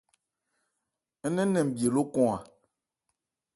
Ń 1.27 1.33
nɛn 1.35 1.49
nɛn 1.53 1.67
bhye 1.75 1.87
lókɔn 1.95 2.27
a. 2.35 2.37